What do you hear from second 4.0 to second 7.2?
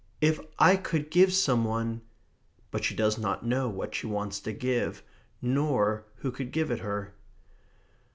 wants to give, nor who could give it her.